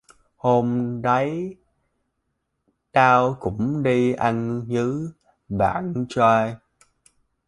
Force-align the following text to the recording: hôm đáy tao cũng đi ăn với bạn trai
hôm 0.37 0.97
đáy 1.01 1.55
tao 2.91 3.37
cũng 3.39 3.83
đi 3.83 4.13
ăn 4.13 4.65
với 4.67 4.93
bạn 5.49 6.05
trai 6.09 6.55